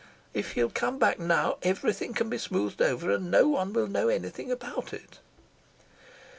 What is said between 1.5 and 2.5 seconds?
everything can be